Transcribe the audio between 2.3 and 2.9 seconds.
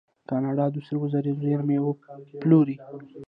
پلورلي.